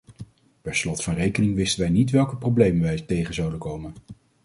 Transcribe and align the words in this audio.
Per 0.61 0.75
slot 0.75 1.03
van 1.03 1.13
rekening 1.13 1.55
wisten 1.55 1.79
wij 1.79 1.89
niet 1.89 2.09
welke 2.09 2.35
problemen 2.37 2.81
wij 2.81 2.99
tegen 3.01 3.33
zouden 3.33 3.59
komen. 3.59 3.93